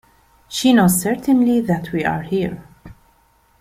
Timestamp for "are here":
2.03-2.63